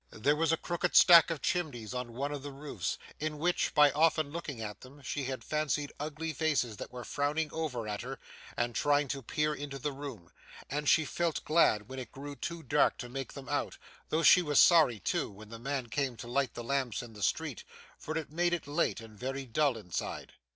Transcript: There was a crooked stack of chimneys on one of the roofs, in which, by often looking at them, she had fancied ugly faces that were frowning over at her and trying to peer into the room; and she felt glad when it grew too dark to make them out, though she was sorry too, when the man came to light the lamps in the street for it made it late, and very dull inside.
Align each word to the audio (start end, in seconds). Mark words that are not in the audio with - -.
There 0.09 0.35
was 0.35 0.51
a 0.51 0.57
crooked 0.57 0.95
stack 0.95 1.29
of 1.29 1.43
chimneys 1.43 1.93
on 1.93 2.13
one 2.13 2.31
of 2.31 2.41
the 2.41 2.51
roofs, 2.51 2.97
in 3.19 3.37
which, 3.37 3.71
by 3.75 3.91
often 3.91 4.31
looking 4.31 4.59
at 4.59 4.81
them, 4.81 5.03
she 5.03 5.25
had 5.25 5.43
fancied 5.43 5.93
ugly 5.99 6.33
faces 6.33 6.77
that 6.77 6.91
were 6.91 7.03
frowning 7.03 7.53
over 7.53 7.87
at 7.87 8.01
her 8.01 8.17
and 8.57 8.73
trying 8.73 9.07
to 9.09 9.21
peer 9.21 9.53
into 9.53 9.77
the 9.77 9.91
room; 9.91 10.31
and 10.71 10.89
she 10.89 11.05
felt 11.05 11.45
glad 11.45 11.87
when 11.87 11.99
it 11.99 12.11
grew 12.11 12.35
too 12.35 12.63
dark 12.63 12.97
to 12.97 13.09
make 13.09 13.33
them 13.33 13.47
out, 13.47 13.77
though 14.09 14.23
she 14.23 14.41
was 14.41 14.59
sorry 14.59 14.97
too, 14.99 15.29
when 15.29 15.49
the 15.49 15.59
man 15.59 15.85
came 15.87 16.17
to 16.17 16.27
light 16.27 16.55
the 16.55 16.63
lamps 16.63 17.03
in 17.03 17.13
the 17.13 17.21
street 17.21 17.63
for 17.99 18.17
it 18.17 18.31
made 18.31 18.53
it 18.55 18.65
late, 18.65 19.01
and 19.01 19.19
very 19.19 19.45
dull 19.45 19.77
inside. 19.77 20.33